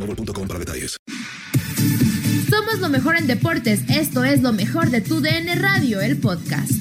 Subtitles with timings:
[0.00, 0.96] boostmobile.com para detalles.
[2.48, 3.82] Somos lo mejor en deportes.
[3.88, 6.72] Esto es lo mejor de tu DN Radio, el podcast.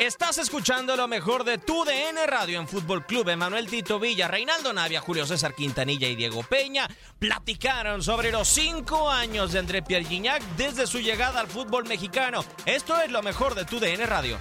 [0.00, 3.28] Estás escuchando lo mejor de tu DN Radio en Fútbol Club.
[3.28, 6.88] Emanuel Tito Villa, Reinaldo Navia, Julio César Quintanilla y Diego Peña
[7.18, 12.44] platicaron sobre los cinco años de André Pierre Gignac desde su llegada al fútbol mexicano.
[12.64, 14.38] Esto es lo mejor de tu DN Radio.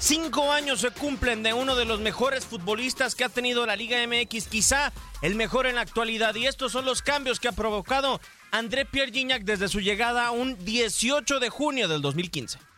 [0.00, 3.98] Cinco años se cumplen de uno de los mejores futbolistas que ha tenido la Liga
[4.06, 6.34] MX, quizá el mejor en la actualidad.
[6.36, 8.18] Y estos son los cambios que ha provocado
[8.50, 12.69] André Pierre Gignac desde su llegada un 18 de junio del 2015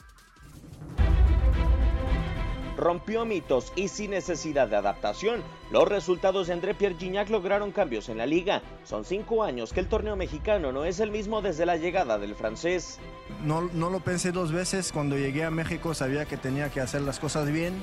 [2.82, 5.42] rompió mitos y sin necesidad de adaptación.
[5.70, 8.62] Los resultados de André Pierre Gignac lograron cambios en la liga.
[8.84, 12.34] Son cinco años que el torneo mexicano no es el mismo desde la llegada del
[12.34, 12.98] francés.
[13.44, 14.92] No, no lo pensé dos veces.
[14.92, 17.74] Cuando llegué a México sabía que tenía que hacer las cosas bien,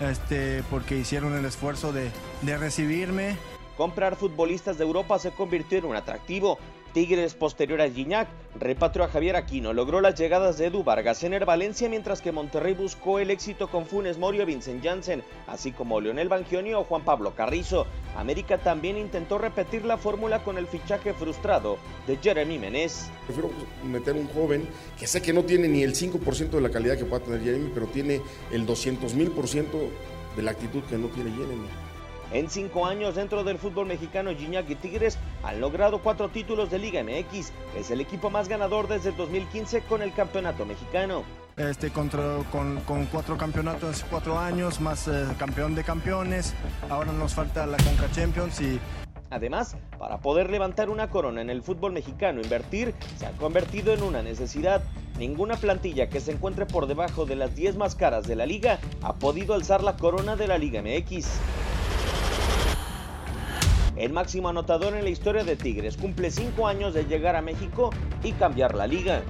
[0.00, 2.10] este, porque hicieron el esfuerzo de,
[2.42, 3.36] de recibirme.
[3.76, 6.58] Comprar futbolistas de Europa se convirtió en un atractivo.
[6.92, 11.32] Tigres posterior a Gignac repatrió a Javier Aquino, logró las llegadas de Edu Vargas en
[11.32, 16.00] el Valencia, mientras que Monterrey buscó el éxito con Funes Morio, Vincent Janssen, así como
[16.00, 17.86] Leonel Bangioni o Juan Pablo Carrizo.
[18.16, 23.10] América también intentó repetir la fórmula con el fichaje frustrado de Jeremy Menez.
[23.24, 23.50] Prefiero
[23.84, 27.06] meter un joven que sé que no tiene ni el 5% de la calidad que
[27.06, 28.20] pueda tener Jeremy, pero tiene
[28.50, 29.78] el 200 mil por ciento
[30.36, 31.91] de la actitud que no tiene Jeremy.
[32.32, 36.78] En cinco años dentro del fútbol mexicano, Gignac y Tigres han logrado cuatro títulos de
[36.78, 37.52] Liga MX.
[37.76, 41.24] Es el equipo más ganador desde el 2015 con el campeonato mexicano.
[41.58, 46.54] Este, contra, con, con, cuatro campeonatos, cuatro años, más eh, campeón de campeones.
[46.88, 48.80] Ahora nos falta la Conca Champions y
[49.32, 54.02] Además, para poder levantar una corona en el fútbol mexicano, invertir se ha convertido en
[54.02, 54.82] una necesidad.
[55.18, 58.78] Ninguna plantilla que se encuentre por debajo de las 10 más caras de la liga
[59.02, 61.30] ha podido alzar la corona de la Liga MX.
[63.96, 67.90] El máximo anotador en la historia de Tigres cumple 5 años de llegar a México
[68.22, 69.22] y cambiar la liga.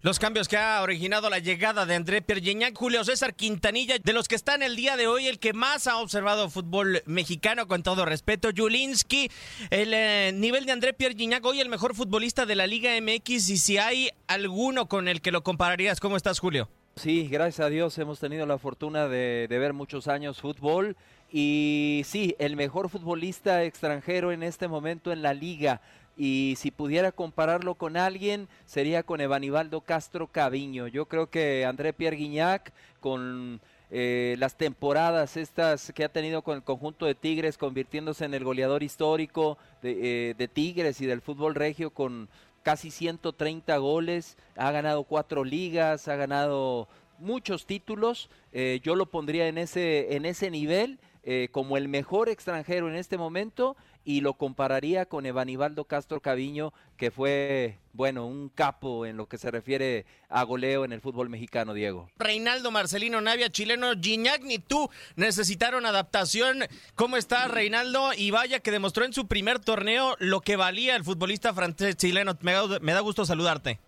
[0.00, 4.12] Los cambios que ha originado la llegada de André Pierre Gignac, Julio César Quintanilla, de
[4.12, 7.84] los que están el día de hoy, el que más ha observado fútbol mexicano, con
[7.84, 9.30] todo respeto, Julinski,
[9.70, 13.48] el eh, nivel de André Pierre Gignac, hoy el mejor futbolista de la Liga MX,
[13.50, 16.68] y si hay alguno con el que lo compararías, ¿cómo estás, Julio?
[16.94, 20.94] Sí, gracias a Dios hemos tenido la fortuna de, ver muchos años fútbol
[21.32, 25.80] y sí, el mejor futbolista extranjero en este momento en la liga
[26.18, 30.86] y si pudiera compararlo con alguien sería con Evanibaldo Castro Caviño.
[30.86, 36.56] Yo creo que André Pierre Guignac con eh, las temporadas estas que ha tenido con
[36.56, 41.22] el conjunto de Tigres convirtiéndose en el goleador histórico de, eh, de Tigres y del
[41.22, 42.28] fútbol regio con
[42.62, 46.88] casi 130 goles, ha ganado cuatro ligas, ha ganado
[47.18, 48.30] muchos títulos.
[48.52, 52.96] Eh, yo lo pondría en ese, en ese nivel eh, como el mejor extranjero en
[52.96, 59.16] este momento y lo compararía con Evanibaldo Castro Caviño, que fue, bueno, un capo en
[59.16, 62.08] lo que se refiere a goleo en el fútbol mexicano, Diego.
[62.18, 66.64] Reinaldo Marcelino Navia, chileno, Gignac ni tú necesitaron adaptación.
[66.96, 68.12] ¿Cómo está Reinaldo?
[68.16, 72.36] Y vaya que demostró en su primer torneo lo que valía el futbolista francés chileno.
[72.40, 73.78] Me da, me da gusto saludarte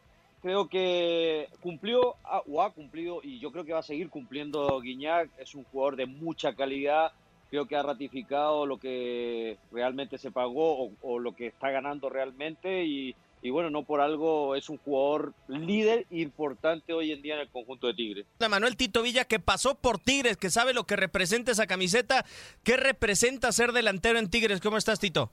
[0.44, 2.16] creo que cumplió
[2.46, 5.30] o ha cumplido y yo creo que va a seguir cumpliendo Guiñac.
[5.38, 7.12] Es un jugador de mucha calidad.
[7.54, 12.84] Creo que ha ratificado lo que realmente se pagó o, lo que está ganando realmente
[12.84, 17.42] y, y, bueno, no por algo es un jugador líder importante hoy en día en
[17.42, 18.26] el conjunto de Tigres.
[18.50, 22.24] Manuel Tito Villa que pasó por Tigres, que sabe lo que representa esa camiseta.
[22.64, 24.60] ¿Qué representa ser delantero en Tigres?
[24.60, 25.30] ¿Cómo estás, Tito?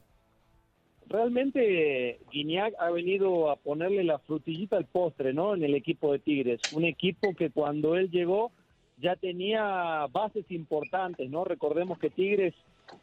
[1.08, 5.56] realmente Guiñac ha venido a ponerle la frutillita al postre, ¿no?
[5.56, 8.52] En el equipo de Tigres, un equipo que cuando él llegó
[9.02, 11.44] ya tenía bases importantes, ¿no?
[11.44, 12.54] Recordemos que Tigres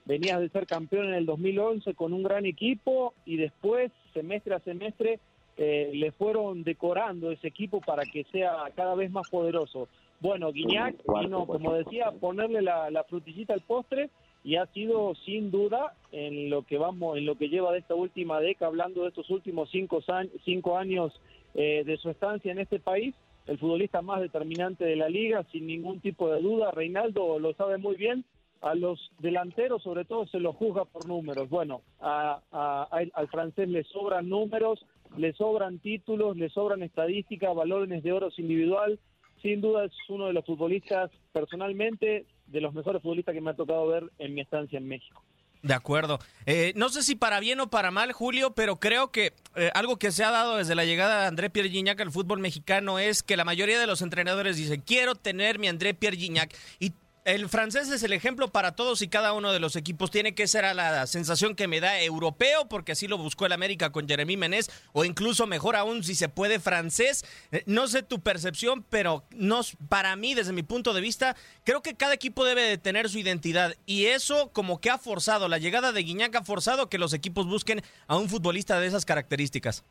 [0.05, 4.61] venía de ser campeón en el 2011 con un gran equipo y después, semestre a
[4.61, 5.19] semestre,
[5.57, 9.89] eh, le fueron decorando ese equipo para que sea cada vez más poderoso.
[10.21, 14.11] Bueno, Guiñac vino, como decía, a ponerle la, la frutillita al postre
[14.45, 17.95] y ha sido sin duda en lo que vamos, en lo que lleva de esta
[17.95, 20.01] última década, hablando de estos últimos cinco,
[20.45, 21.13] cinco años
[21.55, 23.15] eh, de su estancia en este país,
[23.49, 26.71] el futbolista más determinante de la liga, sin ningún tipo de duda.
[26.71, 28.25] Reinaldo lo sabe muy bien.
[28.61, 31.49] A los delanteros, sobre todo, se los juzga por números.
[31.49, 34.85] Bueno, al francés le sobran números,
[35.17, 38.99] le sobran títulos, le sobran estadísticas, valores de oro individual.
[39.41, 43.55] Sin duda es uno de los futbolistas, personalmente, de los mejores futbolistas que me ha
[43.55, 45.23] tocado ver en mi estancia en México.
[45.63, 46.21] De acuerdo.
[46.47, 49.97] Eh, no sé si para bien o para mal, Julio, pero creo que eh, algo
[49.99, 53.23] que se ha dado desde la llegada de André Pierre Gignac al fútbol mexicano es
[53.23, 56.55] que la mayoría de los entrenadores dicen, quiero tener mi André Pierre Gignac.
[56.79, 56.93] Y
[57.29, 60.11] el francés es el ejemplo para todos y cada uno de los equipos.
[60.11, 63.53] Tiene que ser a la sensación que me da europeo, porque así lo buscó el
[63.53, 67.27] América con Jeremy Menez, o incluso mejor aún si se puede francés.
[67.53, 69.61] Eh, no sé tu percepción, pero no,
[69.91, 73.19] para mí, desde mi punto de vista, creo que cada equipo debe de tener su
[73.19, 73.77] identidad.
[73.85, 77.47] Y eso como que ha forzado, la llegada de Guiñac ha forzado que los equipos
[77.47, 79.85] busquen a un futbolista de esas características.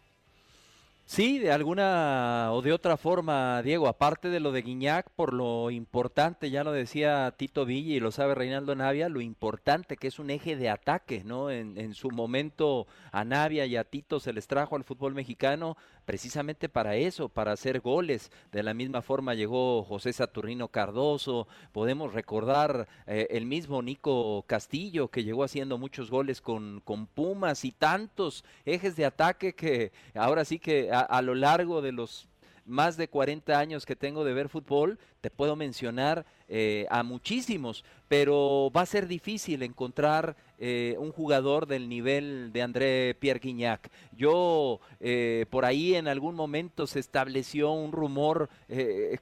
[1.09, 5.71] Sí, de alguna o de otra forma, Diego, aparte de lo de Guiñac, por lo
[5.71, 10.19] importante, ya lo decía Tito Villa y lo sabe Reinaldo Navia, lo importante que es
[10.19, 11.49] un eje de ataque, ¿no?
[11.49, 15.77] En, en su momento a Navia y a Tito se les trajo al fútbol mexicano
[16.07, 18.31] precisamente para eso, para hacer goles.
[18.53, 25.09] De la misma forma llegó José Saturnino Cardoso, podemos recordar eh, el mismo Nico Castillo
[25.09, 30.45] que llegó haciendo muchos goles con, con Pumas y tantos ejes de ataque que ahora
[30.45, 32.29] sí que a, lo largo de los
[32.67, 37.83] más de 40 años que tengo de ver fútbol, te puedo mencionar eh, a muchísimos,
[38.07, 43.89] pero va a ser difícil encontrar eh, un jugador del nivel de André Pierre Guignac.
[44.11, 48.49] Yo, eh, por ahí en algún momento se estableció un rumor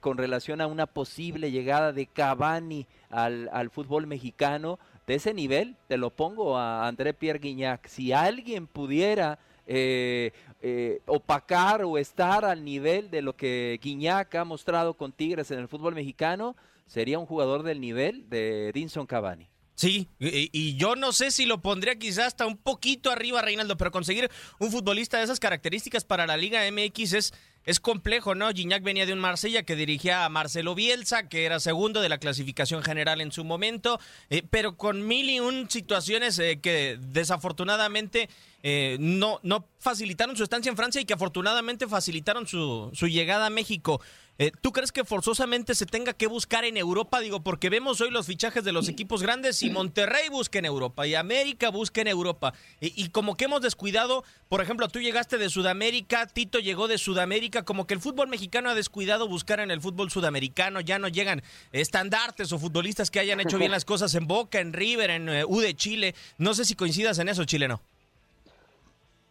[0.00, 4.78] con relación a una posible llegada de Cavani al, al fútbol mexicano.
[5.06, 7.86] De ese nivel, te lo pongo a André Pierre Guignac.
[7.86, 10.32] Si alguien pudiera eh,
[10.62, 15.58] eh, opacar o estar al nivel de lo que Guiñac ha mostrado con Tigres en
[15.58, 16.56] el fútbol mexicano,
[16.86, 19.48] sería un jugador del nivel de Dinson Cavani.
[19.74, 23.90] Sí, y, yo no sé si lo pondría quizás hasta un poquito arriba, Reinaldo, pero
[23.90, 27.34] conseguir un futbolista de esas características para la Liga MX es,
[27.66, 28.50] es complejo, ¿no?
[28.50, 32.18] Gignac venía de un Marsella que dirigía a Marcelo Bielsa, que era segundo de la
[32.18, 38.28] clasificación general en su momento, eh, pero con mil y un situaciones que desafortunadamente
[38.62, 43.46] eh, no, no facilitaron su estancia en Francia y que afortunadamente facilitaron su, su llegada
[43.46, 44.00] a México.
[44.38, 47.20] Eh, ¿Tú crees que forzosamente se tenga que buscar en Europa?
[47.20, 51.06] Digo, porque vemos hoy los fichajes de los equipos grandes y Monterrey busca en Europa
[51.06, 52.52] y América busca en Europa.
[52.80, 57.64] Y, como que hemos descuidado, por ejemplo, tú llegaste de Sudamérica, Tito llegó de Sudamérica,
[57.64, 61.42] como que el fútbol mexicano ha descuidado buscar en el fútbol sudamericano, ya no llegan
[61.72, 65.44] estandartes o futbolistas que hayan hecho bien las cosas en Boca, en River, en eh,
[65.46, 66.14] U de Chile.
[66.36, 67.80] No sé si coincidas en eso, chileno.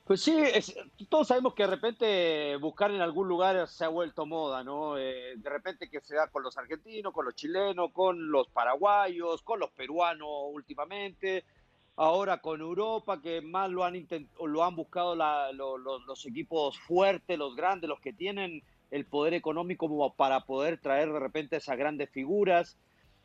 [0.05, 0.37] Pues sí,
[1.09, 4.99] todos sabemos que de repente buscar en algún lugar se ha vuelto moda, ¿no?
[4.99, 9.41] Eh, de repente que se da con los argentinos, con los chilenos, con los paraguayos,
[9.41, 11.43] con los peruanos últimamente,
[11.95, 14.07] ahora con Europa, que más lo han,
[14.45, 20.41] lo han buscado los equipos fuertes, los grandes, los que tienen el poder económico para
[20.41, 22.77] poder traer de repente esas grandes figuras.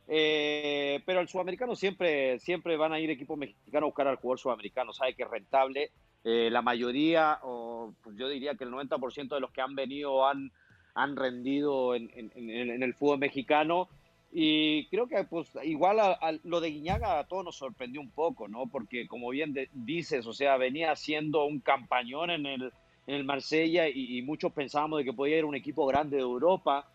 [0.09, 4.39] Eh, pero al sudamericano siempre, siempre van a ir equipos mexicanos a buscar al jugador
[4.39, 5.91] sudamericano, sabe que es rentable
[6.23, 10.27] Eh, la mayoría, o pues yo diría que el 90% de los que han venido
[10.27, 10.53] han,
[10.95, 13.89] han rendido en, en, el fútbol mexicano.
[14.33, 18.47] Y creo que pues igual a, lo de Guiñaga a todos nos sorprendió un poco,
[18.49, 18.67] ¿no?
[18.67, 22.73] Porque como bien dices, o sea, venía siendo un campañón en el,
[23.07, 26.89] en el Marsella y, muchos pensábamos de que podía ir un equipo grande de Europa,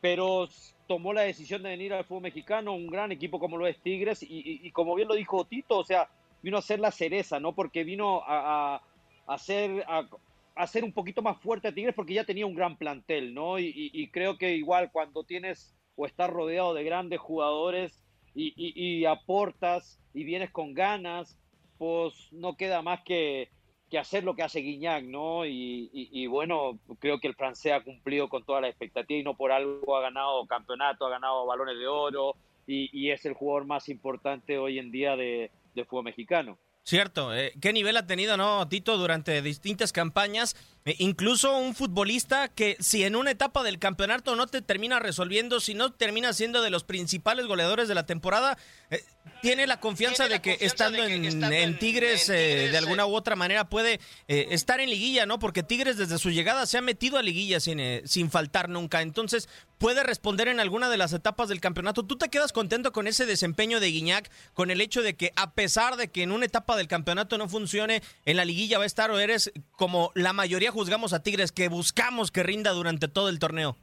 [0.00, 0.48] pero
[0.86, 4.22] tomó la decisión de venir al fútbol mexicano, un gran equipo como lo es Tigres,
[4.22, 6.08] y, como bien lo dijo Tito, o sea,
[6.46, 7.56] vino a ser la cereza, ¿no?
[7.56, 10.08] Porque vino a, a, a,
[10.54, 13.58] hacer un poquito más fuerte a Tigres porque ya tenía un gran plantel, ¿no?
[13.58, 18.00] Y, creo que igual cuando tienes o estás rodeado de grandes jugadores
[18.32, 21.36] y, aportas y vienes con ganas,
[21.78, 23.50] pues no queda más que,
[23.90, 25.44] que hacer lo que hace Guiñac, ¿no?
[25.44, 29.50] Y, bueno, creo que el francés ha cumplido con toda la expectativa y no por
[29.50, 32.36] algo ha ganado campeonato, ha ganado balones de oro
[32.68, 36.58] y, es el jugador más importante hoy en día de, de fútbol mexicano.
[36.86, 40.54] Cierto, eh, qué nivel ha tenido, ¿no, Tito, durante distintas campañas?
[40.84, 45.58] Eh, incluso un futbolista que si en una etapa del campeonato no te termina resolviendo,
[45.58, 48.56] si no termina siendo de los principales goleadores de la temporada,
[48.90, 49.02] eh,
[49.42, 54.78] tiene la confianza, de, que estando en, Tigres, de alguna u otra manera puede estar
[54.78, 55.40] en liguilla, ¿no?
[55.40, 59.02] Porque Tigres desde su llegada se ha metido a liguilla sin, sin faltar nunca.
[59.02, 62.04] Entonces, puede responder en alguna de las etapas del campeonato.
[62.04, 65.52] ¿Tú te quedas contento con ese desempeño de Guiñac, con el hecho de que a
[65.52, 68.86] pesar de que en una etapa del campeonato no funcione, en la liguilla va a
[68.86, 73.28] estar o eres como la mayoría juzgamos a Tigres, que buscamos que rinda durante todo
[73.28, 73.76] el torneo?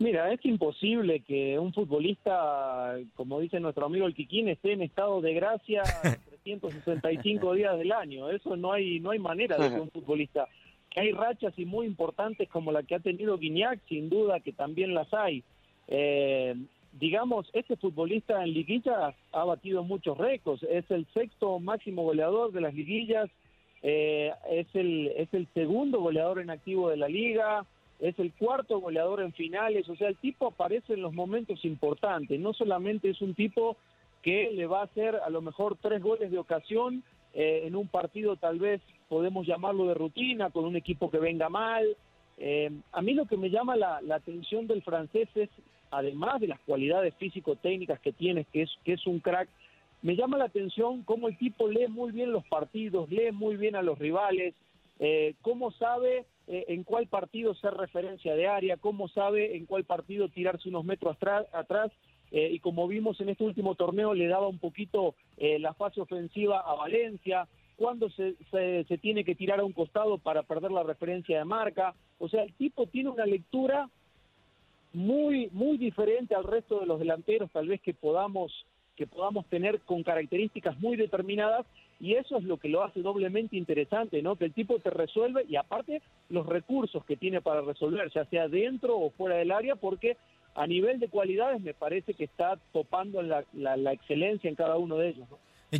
[0.00, 5.20] Mira, es imposible que un futbolista, como dice nuestro amigo el Quiquín, esté en estado
[5.20, 5.82] de gracia
[6.44, 8.30] 365 días del año.
[8.30, 10.48] Eso no hay, no hay manera de que un futbolista
[10.98, 14.94] hay rachas y muy importantes como la que ha tenido Guiñac, sin duda que también
[14.94, 15.44] las hay.
[15.86, 16.54] Eh,
[16.92, 22.60] digamos, este futbolista en liguillas ha batido muchos récords, es el sexto máximo goleador de
[22.60, 23.30] las liguillas,
[23.82, 27.64] eh, es, el, es el segundo goleador en activo de la liga,
[28.00, 32.38] es el cuarto goleador en finales, o sea, el tipo aparece en los momentos importantes,
[32.38, 33.76] no solamente es un tipo
[34.22, 37.04] que le va a hacer a lo mejor tres goles de ocasión
[37.34, 41.48] eh, en un partido tal vez podemos llamarlo de rutina, con un equipo que venga
[41.48, 41.96] mal.
[42.36, 45.48] Eh, a mí lo que me llama la, atención del francés es,
[45.90, 49.48] además de las cualidades físico-técnicas que tiene, que es, que es un crack,
[50.02, 53.76] me llama la atención cómo el tipo lee muy bien los partidos, lee muy bien
[53.76, 54.54] a los rivales,
[55.00, 59.84] eh, cómo sabe eh, en cuál partido ser referencia de área, cómo sabe en cuál
[59.84, 61.16] partido tirarse unos metros
[61.52, 61.92] atrás,
[62.30, 66.74] y como vimos en este último torneo le daba un poquito la fase ofensiva a
[66.74, 71.44] Valencia, cuándo se, se, tiene que tirar a un costado para perder la referencia de
[71.44, 71.94] marca.
[72.18, 73.88] O sea, el tipo tiene una lectura
[74.92, 78.52] muy, muy diferente al resto de los delanteros, tal vez que podamos,
[78.96, 81.66] que podamos tener con características muy determinadas,
[82.00, 84.36] y eso es lo que lo hace doblemente interesante, ¿no?
[84.36, 88.48] Que el tipo te resuelve y aparte los recursos que tiene para resolver, ya sea
[88.48, 90.16] dentro o fuera del área, porque
[90.54, 94.96] a nivel de cualidades me parece que está topando la, la, excelencia en cada uno
[94.96, 95.28] de ellos.
[95.30, 95.38] ¿no?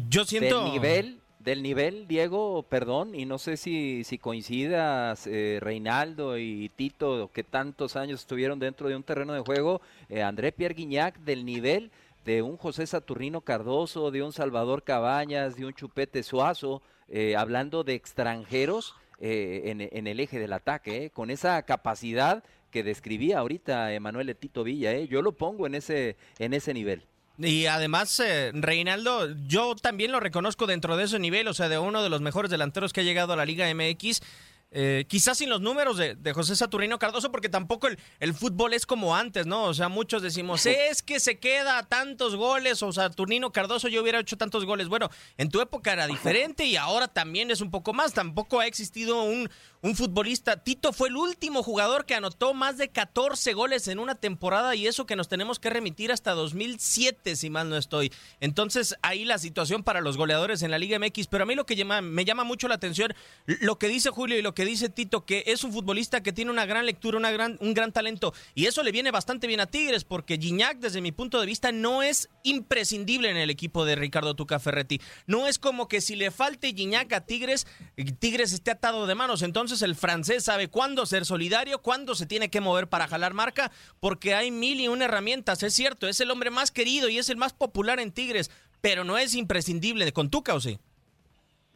[0.08, 0.64] Yo siento...
[0.64, 6.68] De nivel, del nivel, Diego, perdón, y no sé si, si coincidas, eh, Reinaldo y
[6.70, 11.18] Tito, que tantos años estuvieron dentro de un terreno de juego, eh, André Pierre Guignac,
[11.20, 11.90] del nivel
[12.24, 17.84] de un José Saturnino Cardoso, de un Salvador Cabañas, de un Chupete Suazo, eh, hablando
[17.84, 24.36] de extranjeros en, en, el eje del ataque, con esa capacidad que describía ahorita Emanuel
[24.36, 27.02] Tito Villa, yo lo pongo en ese, en ese nivel.
[27.38, 31.78] Y además, eh, Reinaldo, yo también lo reconozco dentro de ese nivel, o sea, de
[31.78, 34.20] uno de los mejores delanteros que ha llegado a la Liga MX.
[34.70, 37.88] Eh, quizás sin los números de, José Saturnino Cardoso, porque tampoco
[38.20, 39.64] el, fútbol es como antes, ¿no?
[39.64, 44.20] O sea, muchos decimos, es que se queda tantos goles, o Saturnino Cardoso yo hubiera
[44.20, 44.88] hecho tantos goles.
[44.88, 45.08] Bueno,
[45.38, 48.12] en tu época era diferente y ahora también es un poco más.
[48.12, 49.48] Tampoco ha existido un,
[49.80, 50.62] un futbolista.
[50.62, 54.86] Tito fue el último jugador que anotó más de 14 goles en una temporada y
[54.86, 58.12] eso que nos tenemos que remitir hasta 2007, si mal no estoy.
[58.40, 61.26] Entonces, ahí la situación para los goleadores en la Liga MX.
[61.28, 63.14] Pero a mí lo que me llama mucho la atención,
[63.46, 66.50] lo que dice Julio y lo que dice Tito, que es un futbolista que tiene
[66.50, 68.32] una gran lectura, una gran, un gran talento.
[68.54, 71.72] Y eso le viene bastante bien a Tigres, porque Gignac, desde mi punto de vista,
[71.72, 75.00] no es imprescindible en el equipo de Ricardo Tuca Ferretti.
[75.26, 77.66] No es como que si le falte Gignac a Tigres,
[78.18, 79.42] Tigres esté atado de manos.
[79.42, 83.72] Entonces el francés sabe cuándo ser solidario, cuándo se tiene que mover para jalar marca,
[84.00, 85.62] porque hay mil y una herramientas.
[85.62, 88.50] Es cierto, es el hombre más querido y es el más popular en Tigres,
[88.80, 90.78] pero no es imprescindible con Tuca, ¿o sí?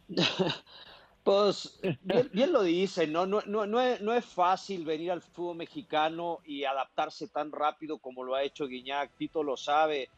[1.22, 1.80] Pues
[2.32, 3.26] bien, lo dice, ¿no?
[3.26, 7.98] No, no, no, es, no, es, fácil venir al fútbol mexicano y adaptarse tan rápido
[7.98, 10.08] como lo ha hecho Guiñac, Tito lo sabe.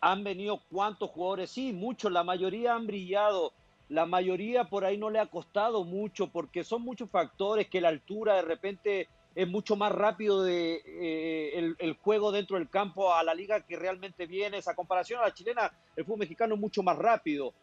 [0.00, 3.52] Han venido cuántos jugadores, sí, muchos, la mayoría han brillado,
[3.88, 7.88] la mayoría por ahí no le ha costado mucho porque son muchos factores que la
[7.88, 13.22] altura de repente es mucho más rápido de, eh, el, juego dentro del campo a
[13.22, 14.58] la liga que realmente viene.
[14.58, 17.54] Esa comparación a la chilena, el fútbol mexicano es mucho más rápido,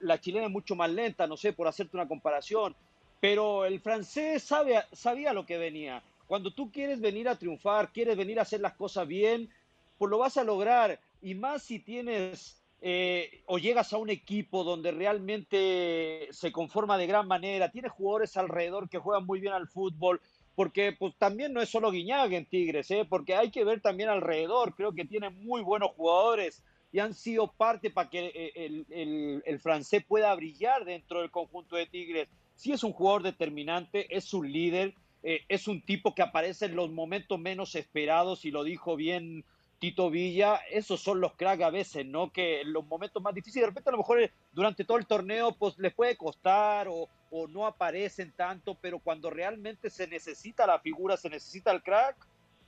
[0.00, 2.74] la chilena es mucho más lenta, no sé, por hacerte una comparación.
[3.20, 6.02] Pero el francés sabe, sabía lo que venía.
[6.26, 9.50] Cuando tú quieres venir a triunfar, quieres venir a hacer las cosas bien,
[9.98, 11.00] pues lo vas a lograr.
[11.20, 17.08] Y más si tienes eh, o llegas a un equipo donde realmente se conforma de
[17.08, 20.20] gran manera, tienes jugadores alrededor que juegan muy bien al fútbol,
[20.54, 23.04] porque pues también no es solo Guiñaga en Tigres, ¿eh?
[23.08, 26.62] porque hay que ver también alrededor, creo que tiene muy buenos jugadores
[26.92, 31.86] y han sido parte para que eh, el, francés pueda brillar dentro del conjunto de
[31.86, 32.28] Tigres.
[32.54, 36.76] Sí es un jugador determinante, es un líder, eh, es un tipo que aparece en
[36.76, 39.44] los momentos menos esperados y lo dijo bien
[39.78, 42.32] Tito Villa, esos son los cracks a veces, ¿no?
[42.32, 45.52] Que en los momentos más difíciles, de repente a lo mejor durante todo el torneo,
[45.52, 47.08] pues les puede costar o
[47.48, 52.16] no aparecen tanto, pero cuando realmente se necesita la figura, se necesita el crack,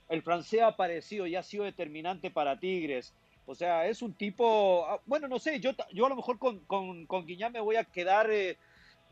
[0.07, 3.13] el francés ha aparecido y ha sido determinante para Tigres.
[3.51, 6.59] O sea, es un tipo, ah, bueno, no sé, yo, yo a lo mejor con,
[6.61, 8.57] con, con Guiñán me voy a quedar, eh,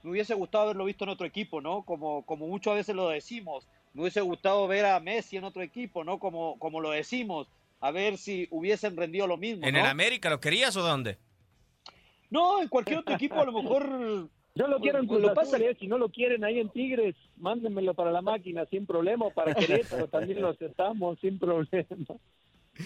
[0.01, 1.83] me hubiese gustado haberlo visto en otro equipo, ¿no?
[1.83, 6.05] Como, como muchas veces lo decimos, me hubiese gustado ver a Messi en otro equipo,
[6.05, 6.19] ¿no?
[6.19, 7.49] Como, como lo decimos,
[7.81, 9.67] a ver si hubiesen rendido lo mismo.
[9.67, 11.17] ¿En el América lo querías o dónde?
[12.29, 15.57] No, en cualquier otro equipo a lo mejor yo lo quiero en Cruz lo pasa
[15.77, 19.53] si no lo quieren ahí en Tigres, mándenmelo para la máquina sin problema, o para
[19.55, 22.15] Querétaro también lo aceptamos sin problema.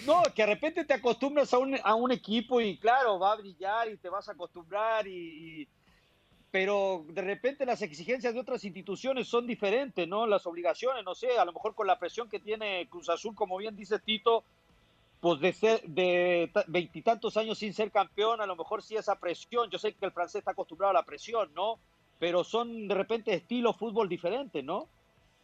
[0.06, 3.36] No, que de repente te acostumbras a un, a un equipo y claro, va a
[3.36, 5.68] brillar y te vas a acostumbrar y,
[6.50, 10.26] pero de repente las exigencias de otras instituciones son diferentes, ¿no?
[10.26, 13.56] Las obligaciones, no sé, a lo mejor con la presión que tiene Cruz Azul, como
[13.56, 14.44] bien dice Tito,
[15.20, 19.70] pues de ser de veintitantos años sin ser campeón, a lo mejor sí esa presión.
[19.70, 21.78] Yo sé que el francés está acostumbrado a la presión, ¿no?
[22.18, 24.88] Pero son de repente estilos fútbol diferentes, ¿no?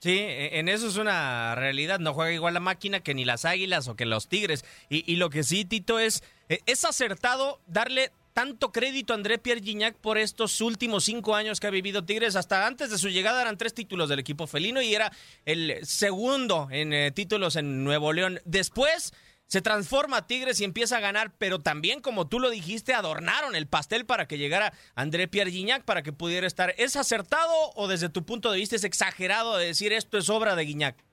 [0.01, 1.99] Sí, e, en eso es una realidad.
[1.99, 4.65] No juega igual la máquina que ni las águilas o que los tigres.
[4.89, 9.61] Y, lo que sí, Tito, es, e, es acertado darle tanto crédito a André Pierre
[9.61, 12.37] Gignac por estos últimos cinco años que ha vivido Tigres.
[12.37, 15.13] Hasta antes de su llegada eran tres títulos del equipo felino y era
[15.45, 18.41] el segundo en eh, títulos en Nuevo León.
[18.45, 19.13] Después
[19.51, 23.67] se transforma Tigres y empieza a ganar, pero también, como tú lo dijiste, adornaron el
[23.67, 26.73] pastel para que llegara André Pierre Guignac para que pudiera estar.
[26.79, 30.55] ¿Es acertado o desde tu punto de vista es exagerado de decir esto es obra
[30.55, 31.05] de Guignac?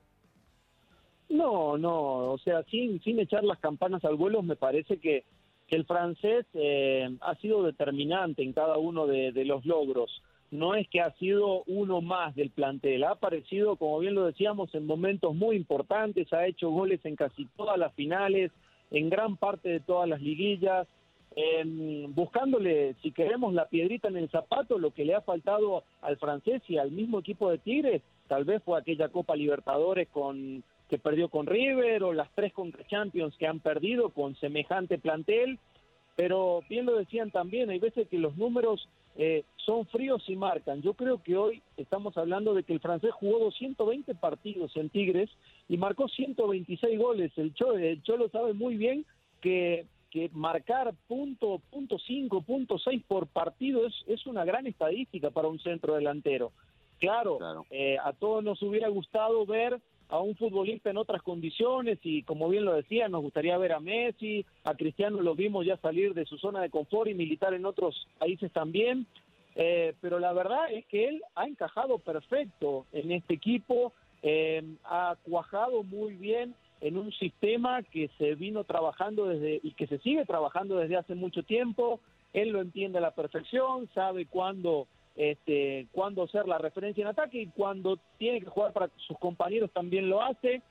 [1.28, 5.24] No, no, o sea, sin, sin echar las campanas al vuelo, me parece que,
[5.66, 11.00] el francés eh, ha sido determinante en cada uno de los logros no es que
[11.00, 15.56] ha sido uno más del plantel, ha aparecido, como bien lo decíamos, en momentos muy
[15.56, 18.50] importantes, ha hecho goles en casi todas las finales,
[18.90, 20.86] en gran parte de todas las liguillas,
[22.08, 26.62] buscándole, si queremos, la piedrita en el zapato, lo que le ha faltado al francés
[26.68, 31.28] y al mismo equipo de Tigres, tal vez fue aquella Copa Libertadores con que perdió
[31.28, 35.58] con River o las tres contra Champions que han perdido con semejante plantel,
[36.16, 40.80] pero bien lo decían también, hay veces que los números eh, son fríos y marcan.
[40.80, 45.28] Yo creo que hoy estamos hablando de que el francés jugó 220 partidos en Tigres
[45.68, 47.32] y marcó 126 goles.
[47.36, 49.04] El Cholo, el Cholo sabe muy bien
[49.40, 55.30] que, que marcar punto, punto 5, punto 6 por partido es, es una gran estadística
[55.30, 56.52] para un centro delantero.
[57.00, 62.22] Claro, eh, a todos nos hubiera gustado ver a un futbolista en otras condiciones y
[62.22, 66.14] como bien lo decía, nos gustaría ver a Messi, a Cristiano lo vimos ya salir
[66.14, 69.06] de su zona de confort y militar en otros países también,
[69.54, 73.92] eh, pero la verdad es que él ha encajado perfecto en este equipo,
[74.22, 79.86] eh, ha cuajado muy bien en un sistema que se vino trabajando desde y que
[79.86, 82.00] se sigue trabajando desde hace mucho tiempo,
[82.32, 84.86] él lo entiende a la perfección, sabe cuándo
[85.18, 89.68] este, cuando hacer la referencia en ataque y cuando tiene que jugar para sus compañeros
[89.72, 90.62] también lo hace.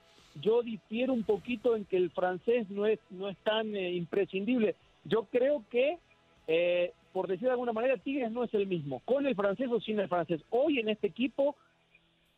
[0.41, 4.75] Yo difiero un poquito en que el francés no es, no es tan eh, imprescindible.
[5.03, 5.97] Yo creo que,
[6.47, 9.81] eh, por decir de alguna manera, Tigres no es el mismo, con el francés o
[9.81, 10.39] sin el francés.
[10.49, 11.57] Hoy en este equipo,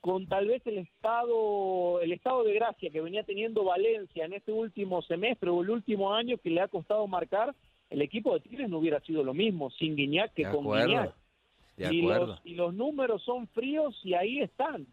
[0.01, 4.51] con tal vez el estado, el estado de gracia que venía teniendo Valencia en este
[4.51, 7.53] último semestre o el último año que le ha costado marcar,
[7.91, 11.18] el equipo de Tigres no hubiera sido lo mismo sin Guiñac que con Guiñac
[11.79, 14.85] y, los, y los números son fríos y ahí están.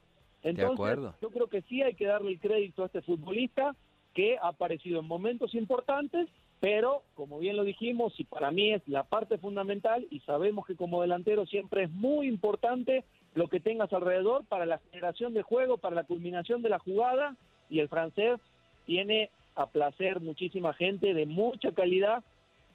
[0.43, 3.75] Entonces, yo creo que sí hay que darle el crédito a este futbolista
[4.15, 6.29] que ha aparecido en momentos importantes,
[6.61, 10.77] pero como bien lo dijimos, y para mí es la parte fundamental, y sabemos que
[10.77, 15.79] como delantero siempre es muy importante lo que tengas alrededor para la generación de juego,
[15.79, 17.37] para la culminación de la jugada,
[17.69, 18.41] y el francés
[18.87, 22.23] tiene a placer muchísima gente de mucha calidad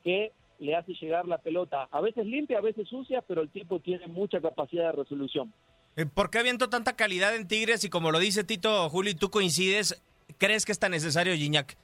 [0.04, 3.80] que le hace llegar la pelota, a veces limpia, a veces sucia, pero el tipo
[3.80, 5.52] tiene mucha capacidad de resolución.
[5.96, 9.30] Eh, ¿Por qué aviento tanta calidad en Tigres y como lo dice Tito, Juli, tú
[9.32, 10.02] coincides,
[10.38, 11.78] crees que es tan necesario Gignac?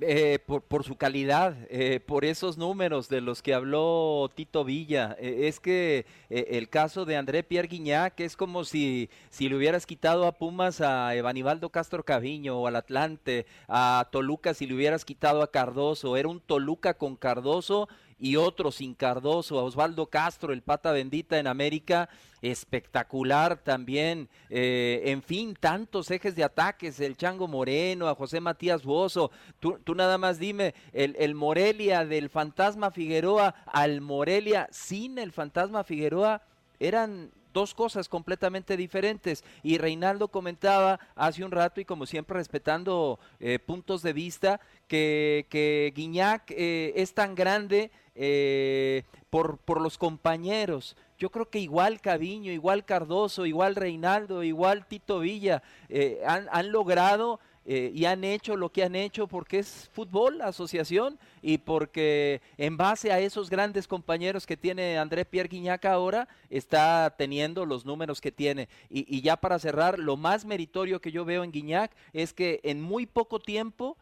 [0.00, 5.14] Eh, por, por, su calidad, eh, por esos números de los que habló Tito Villa.
[5.20, 9.54] Eh, es que eh, el caso de André Pierre Guignac es como si, si le
[9.54, 14.74] hubieras quitado a Pumas a Evanibaldo Castro Caviño o al Atlante, a Toluca si le
[14.74, 16.16] hubieras quitado a Cardoso.
[16.16, 21.38] Era un Toluca con Cardoso y otro sin Cardoso, a Osvaldo Castro, el pata bendita
[21.38, 22.08] en América,
[22.42, 28.84] espectacular también, eh, en fin, tantos ejes de ataques, el Chango Moreno, a José Matías
[28.84, 35.18] Bozo, tú, tú nada más dime, el, el, Morelia del Fantasma Figueroa al Morelia sin
[35.18, 36.42] el Fantasma Figueroa
[36.78, 39.42] eran dos cosas completamente diferentes.
[39.62, 45.46] Y Reinaldo comentaba hace un rato, y como siempre respetando eh, puntos de vista, que,
[45.48, 50.96] que Guiñac eh, es tan grande eh, por, por los compañeros.
[51.18, 56.70] Yo creo que igual Caviño, igual Cardoso, igual Reinaldo, igual Tito Villa eh, han, han,
[56.70, 62.42] logrado eh, y han hecho lo que han hecho porque es fútbol, asociación, y porque
[62.58, 67.84] en base a esos grandes compañeros que tiene André Pierre Guignac ahora, está teniendo los
[67.84, 68.68] números que tiene.
[68.90, 72.60] Y, y ya para cerrar, lo más meritorio que yo veo en Guignac es que
[72.64, 73.96] en muy poco tiempo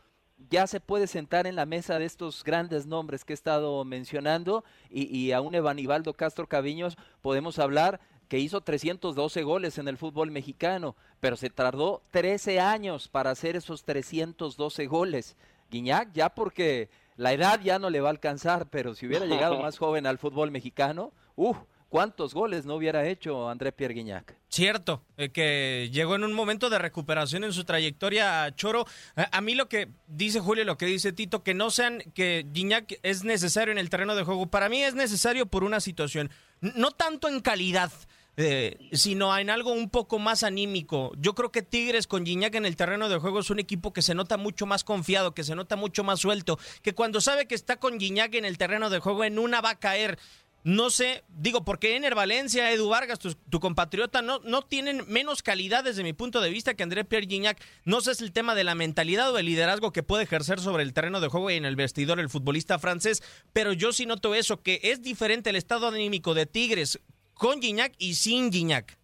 [0.50, 4.64] ya se puede sentar en la mesa de estos grandes nombres que he estado mencionando
[4.90, 9.98] y, y a un Evanibaldo Castro Caviños podemos hablar que hizo 312 goles en el
[9.98, 15.36] fútbol mexicano, pero se tardó 13 años para hacer esos 312 goles.
[15.70, 19.58] Guiñac ya porque la edad ya no le va a alcanzar, pero si hubiera llegado
[19.62, 21.58] más joven al fútbol mexicano, uff,
[21.92, 24.34] ¿cuántos goles no hubiera hecho André Pierre Guignac?
[24.48, 28.86] Cierto, eh, que llegó en un momento de recuperación en su trayectoria Choro.
[29.14, 32.46] A, a, mí lo que dice Julio, lo que dice Tito, que no sean, que
[32.50, 34.46] Guignac es necesario en el terreno de juego.
[34.46, 36.30] Para mí es necesario por una situación,
[36.62, 37.92] no tanto en calidad,
[38.38, 41.12] eh, sino en algo un poco más anímico.
[41.18, 44.00] Yo creo que Tigres con Gignac en el terreno de juego es un equipo que
[44.00, 47.54] se nota mucho más confiado, que se nota mucho más suelto, que cuando sabe que
[47.54, 50.18] está con Gignac en el terreno de juego en una va a caer.
[50.64, 55.82] No sé, digo, porque Ener Valencia, Edu Vargas, tu, compatriota, no, no tienen menos calidad
[55.82, 57.60] desde mi punto de vista que André Pierre Gignac.
[57.84, 60.60] No sé si es el tema de la mentalidad o el liderazgo que puede ejercer
[60.60, 63.22] sobre el terreno de juego y en el vestidor el futbolista francés,
[63.52, 67.00] pero yo sí noto eso, que es diferente el estado anímico de Tigres
[67.34, 68.96] con Gignac y sin Gignac.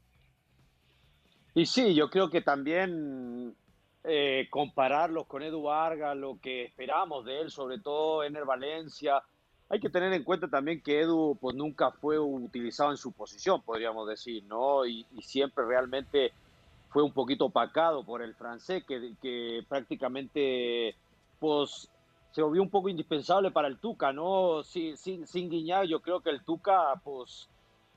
[1.54, 3.56] Y sí, yo creo que también
[4.04, 9.20] eh, compararlos con Edu Vargas, lo que esperamos de él, sobre todo Ener Valencia,
[9.70, 13.62] hay que tener en cuenta también que Edu pues nunca fue utilizado en su posición,
[13.62, 14.86] podríamos decir, ¿no?
[14.86, 16.32] Y, y siempre realmente
[16.88, 20.94] fue un poquito opacado por el francés, que, que prácticamente
[21.38, 21.88] pues
[22.32, 24.62] se volvió un poco indispensable para el Tuca, ¿no?
[24.62, 27.48] Sin, sin, sin Guiñac, yo creo que el Tuca pues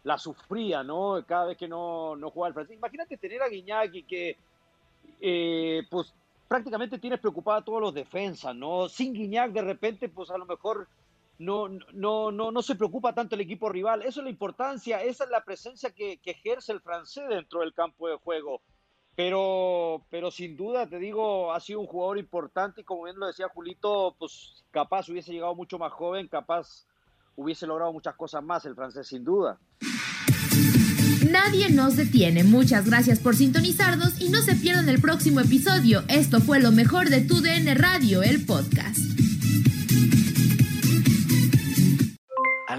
[0.04, 1.24] la sufría, ¿no?
[1.28, 2.78] Cada vez que no, no jugaba el francés.
[2.78, 4.36] Imagínate tener a Guiñac y que,
[5.20, 6.14] eh, pues,
[6.48, 8.90] prácticamente tienes preocupado a todos los defensas, ¿no?
[8.90, 10.88] Sin Guiñac, de repente, pues, a lo mejor
[11.42, 14.04] no, no, no, no se preocupa tanto el equipo rival.
[14.04, 17.74] Eso es la importancia, esa es la presencia que, que ejerce el francés dentro del
[17.74, 18.62] campo de juego.
[19.16, 23.28] Pero, pero sin duda, te digo, ha sido un jugador importante y como bien lo
[23.28, 26.86] decía Julito, pues capaz hubiese llegado mucho más joven, capaz
[27.36, 29.60] hubiese logrado muchas cosas más el francés, sin duda.
[31.30, 32.44] Nadie nos detiene.
[32.44, 36.04] Muchas gracias por sintonizarnos y no se pierdan el próximo episodio.
[36.08, 39.31] Esto fue lo mejor de Tu DN Radio, el podcast.